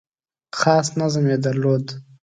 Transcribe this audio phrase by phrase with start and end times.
[0.59, 1.85] خاص نظم یې درلود.